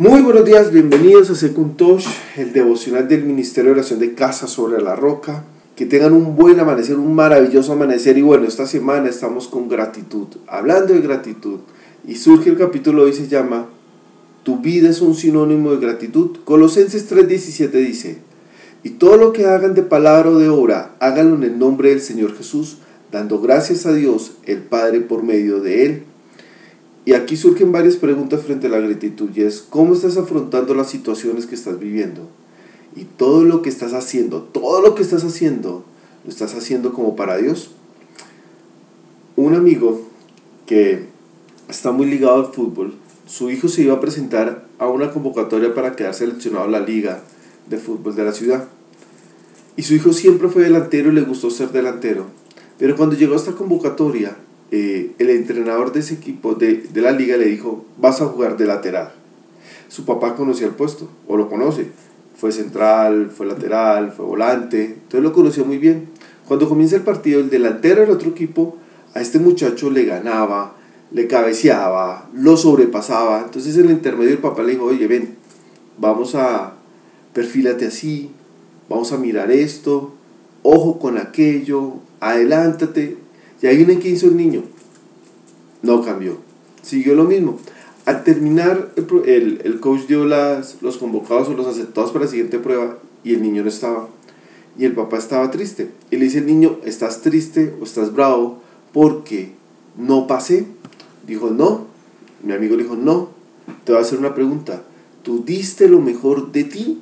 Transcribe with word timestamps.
Muy 0.00 0.22
buenos 0.22 0.46
días, 0.46 0.72
bienvenidos 0.72 1.28
a 1.28 1.34
Secuntosh, 1.34 2.06
el 2.38 2.54
devocional 2.54 3.06
del 3.06 3.22
Ministerio 3.22 3.74
de 3.74 3.80
Oración 3.80 3.98
de 3.98 4.14
Casa 4.14 4.46
sobre 4.46 4.80
la 4.80 4.96
Roca. 4.96 5.44
Que 5.76 5.84
tengan 5.84 6.14
un 6.14 6.36
buen 6.36 6.58
amanecer, 6.58 6.96
un 6.96 7.14
maravilloso 7.14 7.74
amanecer. 7.74 8.16
Y 8.16 8.22
bueno, 8.22 8.48
esta 8.48 8.66
semana 8.66 9.10
estamos 9.10 9.46
con 9.46 9.68
gratitud, 9.68 10.28
hablando 10.46 10.94
de 10.94 11.02
gratitud. 11.02 11.58
Y 12.08 12.14
surge 12.14 12.48
el 12.48 12.56
capítulo 12.56 13.02
hoy, 13.02 13.12
se 13.12 13.28
llama 13.28 13.66
Tu 14.42 14.60
vida 14.60 14.88
es 14.88 15.02
un 15.02 15.14
sinónimo 15.14 15.72
de 15.72 15.86
gratitud. 15.86 16.38
Colosenses 16.46 17.06
3:17 17.06 17.70
dice, 17.72 18.20
Y 18.82 18.92
todo 18.92 19.18
lo 19.18 19.34
que 19.34 19.44
hagan 19.44 19.74
de 19.74 19.82
palabra 19.82 20.30
o 20.30 20.38
de 20.38 20.48
obra, 20.48 20.94
háganlo 21.00 21.36
en 21.36 21.42
el 21.42 21.58
nombre 21.58 21.90
del 21.90 22.00
Señor 22.00 22.34
Jesús, 22.38 22.78
dando 23.12 23.38
gracias 23.42 23.84
a 23.84 23.92
Dios, 23.92 24.32
el 24.46 24.62
Padre, 24.62 25.00
por 25.00 25.24
medio 25.24 25.60
de 25.60 25.84
Él. 25.84 26.04
Y 27.04 27.14
aquí 27.14 27.36
surgen 27.36 27.72
varias 27.72 27.96
preguntas 27.96 28.42
frente 28.42 28.66
a 28.66 28.70
la 28.70 28.78
gratitud 28.78 29.30
y 29.34 29.42
es, 29.42 29.64
¿cómo 29.68 29.94
estás 29.94 30.16
afrontando 30.16 30.74
las 30.74 30.90
situaciones 30.90 31.46
que 31.46 31.54
estás 31.54 31.78
viviendo? 31.78 32.28
Y 32.94 33.04
todo 33.04 33.44
lo 33.44 33.62
que 33.62 33.70
estás 33.70 33.94
haciendo, 33.94 34.42
todo 34.42 34.82
lo 34.82 34.94
que 34.94 35.02
estás 35.02 35.24
haciendo, 35.24 35.84
¿lo 36.24 36.30
estás 36.30 36.54
haciendo 36.54 36.92
como 36.92 37.16
para 37.16 37.38
Dios? 37.38 37.70
Un 39.36 39.54
amigo 39.54 40.02
que 40.66 41.06
está 41.68 41.92
muy 41.92 42.06
ligado 42.06 42.34
al 42.34 42.52
fútbol, 42.52 42.94
su 43.26 43.50
hijo 43.50 43.68
se 43.68 43.82
iba 43.82 43.94
a 43.94 44.00
presentar 44.00 44.66
a 44.78 44.88
una 44.88 45.12
convocatoria 45.12 45.72
para 45.72 45.96
quedar 45.96 46.14
seleccionado 46.14 46.64
a 46.64 46.68
la 46.68 46.80
liga 46.80 47.22
de 47.68 47.78
fútbol 47.78 48.14
de 48.14 48.24
la 48.24 48.32
ciudad. 48.32 48.68
Y 49.76 49.82
su 49.82 49.94
hijo 49.94 50.12
siempre 50.12 50.48
fue 50.48 50.64
delantero 50.64 51.10
y 51.10 51.14
le 51.14 51.22
gustó 51.22 51.48
ser 51.48 51.70
delantero. 51.70 52.26
Pero 52.78 52.96
cuando 52.96 53.16
llegó 53.16 53.34
a 53.34 53.36
esta 53.36 53.52
convocatoria, 53.52 54.36
eh, 54.70 55.12
el 55.18 55.30
entrenador 55.30 55.92
de 55.92 56.00
ese 56.00 56.14
equipo 56.14 56.54
de, 56.54 56.74
de, 56.74 57.00
la 57.00 57.12
liga 57.12 57.36
le 57.36 57.46
dijo, 57.46 57.84
vas 57.98 58.20
a 58.20 58.26
jugar 58.26 58.56
de 58.56 58.66
lateral. 58.66 59.12
Su 59.88 60.04
papá 60.04 60.36
conocía 60.36 60.66
el 60.66 60.74
puesto, 60.74 61.08
o 61.26 61.36
lo 61.36 61.48
conoce. 61.48 61.88
Fue 62.36 62.52
central, 62.52 63.30
fue 63.30 63.46
lateral, 63.46 64.12
fue 64.12 64.24
volante, 64.24 64.84
entonces 64.84 65.22
lo 65.22 65.32
conocía 65.32 65.64
muy 65.64 65.78
bien. 65.78 66.08
Cuando 66.46 66.68
comienza 66.68 66.96
el 66.96 67.02
partido, 67.02 67.40
el 67.40 67.50
delantero 67.50 68.00
del 68.00 68.10
otro 68.10 68.30
equipo, 68.30 68.76
a 69.14 69.20
este 69.20 69.38
muchacho 69.38 69.90
le 69.90 70.04
ganaba, 70.04 70.76
le 71.12 71.26
cabeceaba, 71.26 72.28
lo 72.32 72.56
sobrepasaba. 72.56 73.42
Entonces 73.44 73.76
en 73.76 73.86
el 73.86 73.92
intermedio 73.92 74.32
el 74.32 74.38
papá 74.38 74.62
le 74.62 74.72
dijo, 74.72 74.84
oye, 74.84 75.06
ven, 75.06 75.36
vamos 75.98 76.34
a, 76.34 76.74
perfílate 77.32 77.86
así, 77.86 78.30
vamos 78.88 79.12
a 79.12 79.18
mirar 79.18 79.50
esto, 79.50 80.14
ojo 80.62 80.98
con 80.98 81.18
aquello, 81.18 81.94
adelántate, 82.20 83.16
y 83.62 83.66
ahí 83.66 83.76
viene 83.76 83.98
que 83.98 84.08
hizo 84.08 84.26
el 84.26 84.36
niño. 84.36 84.62
No 85.82 86.02
cambió. 86.02 86.38
Siguió 86.82 87.14
lo 87.14 87.24
mismo. 87.24 87.58
Al 88.06 88.24
terminar, 88.24 88.92
el, 89.26 89.60
el 89.64 89.80
coach 89.80 90.06
dio 90.06 90.24
las, 90.24 90.80
los 90.80 90.96
convocados 90.96 91.48
o 91.48 91.54
los 91.54 91.66
aceptados 91.66 92.10
para 92.12 92.24
la 92.24 92.30
siguiente 92.30 92.58
prueba 92.58 92.98
y 93.22 93.34
el 93.34 93.42
niño 93.42 93.62
no 93.62 93.68
estaba. 93.68 94.08
Y 94.78 94.84
el 94.84 94.94
papá 94.94 95.18
estaba 95.18 95.50
triste. 95.50 95.90
Y 96.10 96.16
le 96.16 96.24
dice 96.24 96.38
el 96.38 96.46
niño, 96.46 96.78
¿estás 96.84 97.20
triste 97.20 97.74
o 97.80 97.84
estás 97.84 98.14
bravo 98.14 98.60
porque 98.92 99.52
no 99.96 100.26
pasé? 100.26 100.66
Dijo, 101.26 101.50
no. 101.50 101.86
Mi 102.42 102.54
amigo 102.54 102.76
le 102.76 102.84
dijo, 102.84 102.96
no. 102.96 103.28
Te 103.84 103.92
voy 103.92 103.98
a 104.00 104.02
hacer 104.02 104.18
una 104.18 104.34
pregunta. 104.34 104.82
¿Tú 105.22 105.44
diste 105.44 105.86
lo 105.88 106.00
mejor 106.00 106.50
de 106.50 106.64
ti? 106.64 107.00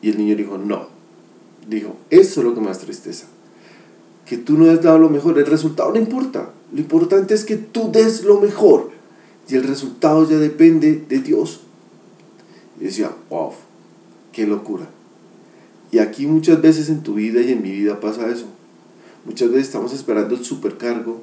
Y 0.00 0.10
el 0.10 0.18
niño 0.18 0.36
dijo, 0.36 0.58
no. 0.58 0.86
Dijo, 1.68 1.96
eso 2.10 2.40
es 2.40 2.46
lo 2.46 2.54
que 2.54 2.60
más 2.60 2.78
tristeza 2.78 3.26
que 4.26 4.38
tú 4.38 4.56
no 4.56 4.70
has 4.70 4.82
dado 4.82 4.98
lo 4.98 5.10
mejor, 5.10 5.38
el 5.38 5.46
resultado 5.46 5.92
no 5.92 5.98
importa. 5.98 6.50
Lo 6.72 6.80
importante 6.80 7.34
es 7.34 7.44
que 7.44 7.56
tú 7.56 7.90
des 7.92 8.24
lo 8.24 8.40
mejor. 8.40 8.90
Y 9.48 9.56
el 9.56 9.64
resultado 9.64 10.28
ya 10.28 10.38
depende 10.38 11.04
de 11.08 11.18
Dios. 11.20 11.60
Y 12.80 12.84
decía, 12.84 13.12
wow, 13.30 13.52
qué 14.32 14.46
locura. 14.46 14.88
Y 15.92 15.98
aquí 15.98 16.26
muchas 16.26 16.60
veces 16.60 16.88
en 16.88 17.02
tu 17.02 17.14
vida 17.14 17.40
y 17.40 17.52
en 17.52 17.62
mi 17.62 17.70
vida 17.70 18.00
pasa 18.00 18.28
eso. 18.30 18.46
Muchas 19.24 19.50
veces 19.50 19.68
estamos 19.68 19.92
esperando 19.92 20.34
el 20.34 20.44
supercargo, 20.44 21.22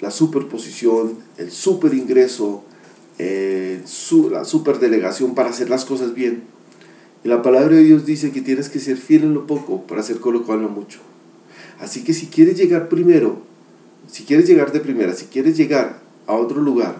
la 0.00 0.10
superposición, 0.10 1.18
el 1.36 1.50
super 1.50 1.94
ingreso, 1.94 2.64
eh, 3.18 3.82
la 4.30 4.44
superdelegación 4.44 5.34
para 5.34 5.50
hacer 5.50 5.70
las 5.70 5.84
cosas 5.84 6.14
bien. 6.14 6.42
Y 7.24 7.28
la 7.28 7.42
palabra 7.42 7.76
de 7.76 7.84
Dios 7.84 8.06
dice 8.06 8.32
que 8.32 8.40
tienes 8.40 8.68
que 8.68 8.80
ser 8.80 8.96
fiel 8.96 9.24
en 9.24 9.34
lo 9.34 9.46
poco 9.46 9.82
para 9.82 10.02
ser 10.02 10.20
colocado 10.20 10.54
en 10.54 10.62
lo 10.62 10.68
mucho. 10.68 11.00
Así 11.80 12.04
que 12.04 12.12
si 12.12 12.26
quieres 12.26 12.56
llegar 12.56 12.88
primero, 12.88 13.38
si 14.10 14.24
quieres 14.24 14.46
llegar 14.46 14.72
de 14.72 14.80
primera, 14.80 15.14
si 15.14 15.26
quieres 15.26 15.56
llegar 15.56 16.00
a 16.26 16.34
otro 16.34 16.60
lugar, 16.60 16.96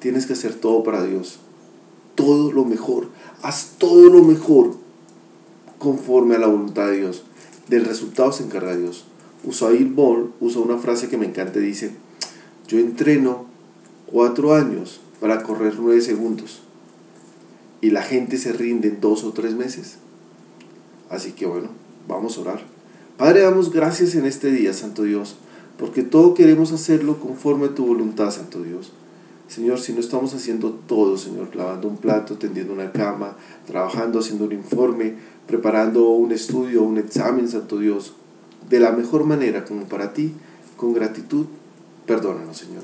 tienes 0.00 0.26
que 0.26 0.32
hacer 0.32 0.54
todo 0.54 0.82
para 0.82 1.04
Dios. 1.04 1.38
Todo 2.14 2.52
lo 2.52 2.64
mejor. 2.64 3.08
Haz 3.42 3.74
todo 3.78 4.08
lo 4.10 4.22
mejor 4.22 4.74
conforme 5.78 6.34
a 6.34 6.38
la 6.38 6.46
voluntad 6.46 6.88
de 6.88 6.98
Dios. 6.98 7.24
Del 7.68 7.84
resultado 7.84 8.32
se 8.32 8.44
encarga 8.44 8.76
Dios. 8.76 9.04
Usain 9.44 9.94
Bolt 9.94 10.30
usa 10.40 10.60
una 10.60 10.78
frase 10.78 11.08
que 11.08 11.18
me 11.18 11.26
encanta. 11.26 11.58
Dice, 11.58 11.92
yo 12.68 12.78
entreno 12.78 13.46
cuatro 14.06 14.54
años 14.54 15.00
para 15.20 15.42
correr 15.42 15.74
nueve 15.78 16.00
segundos. 16.00 16.62
Y 17.80 17.90
la 17.90 18.02
gente 18.02 18.38
se 18.38 18.52
rinde 18.52 18.88
en 18.88 19.00
dos 19.00 19.24
o 19.24 19.32
tres 19.32 19.54
meses. 19.54 19.98
Así 21.10 21.32
que 21.32 21.46
bueno, 21.46 21.68
vamos 22.08 22.38
a 22.38 22.40
orar. 22.40 22.76
Padre, 23.16 23.40
damos 23.40 23.72
gracias 23.72 24.14
en 24.14 24.26
este 24.26 24.50
día, 24.50 24.74
Santo 24.74 25.04
Dios, 25.04 25.36
porque 25.78 26.02
todo 26.02 26.34
queremos 26.34 26.72
hacerlo 26.72 27.18
conforme 27.18 27.66
a 27.66 27.74
tu 27.74 27.86
voluntad, 27.86 28.30
Santo 28.30 28.62
Dios. 28.62 28.92
Señor, 29.48 29.78
si 29.80 29.94
no 29.94 30.00
estamos 30.00 30.34
haciendo 30.34 30.72
todo, 30.86 31.16
Señor, 31.16 31.56
lavando 31.56 31.88
un 31.88 31.96
plato, 31.96 32.36
tendiendo 32.36 32.74
una 32.74 32.92
cama, 32.92 33.38
trabajando, 33.66 34.18
haciendo 34.18 34.44
un 34.44 34.52
informe, 34.52 35.14
preparando 35.46 36.10
un 36.10 36.30
estudio, 36.30 36.82
un 36.82 36.98
examen, 36.98 37.48
Santo 37.48 37.78
Dios, 37.78 38.12
de 38.68 38.80
la 38.80 38.92
mejor 38.92 39.24
manera 39.24 39.64
como 39.64 39.84
para 39.84 40.12
ti, 40.12 40.32
con 40.76 40.92
gratitud, 40.92 41.46
perdónanos, 42.04 42.58
Señor. 42.58 42.82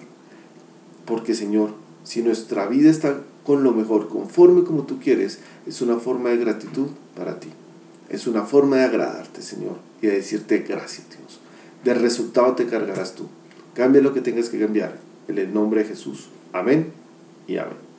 Porque, 1.05 1.35
Señor, 1.35 1.75
si 2.05 2.23
nuestra 2.23 2.67
vida 2.69 2.89
está 2.89 3.21
con 3.45 3.65
lo 3.65 3.73
mejor, 3.73 4.09
conforme 4.09 4.65
como 4.65 4.85
tú 4.85 4.99
quieres, 4.99 5.41
es 5.67 5.83
una 5.83 5.99
forma 5.99 6.31
de 6.31 6.39
gratitud 6.39 6.87
para 7.15 7.39
ti. 7.39 7.49
Es 8.13 8.27
una 8.27 8.43
forma 8.43 8.77
de 8.77 8.85
agradarte, 8.85 9.41
Señor, 9.41 9.79
y 10.03 10.07
de 10.07 10.17
decirte 10.17 10.59
gracias, 10.59 11.09
Dios. 11.09 11.41
Del 11.83 11.99
resultado 12.01 12.55
te 12.55 12.67
cargarás 12.67 13.15
tú. 13.15 13.27
Cambia 13.75 14.03
lo 14.03 14.13
que 14.13 14.21
tengas 14.21 14.51
que 14.51 14.61
cambiar. 14.61 14.99
En 15.29 15.39
el 15.39 15.53
nombre 15.55 15.83
de 15.83 15.89
Jesús. 15.89 16.29
Amén 16.53 16.93
y 17.49 17.57
amén. 17.57 17.92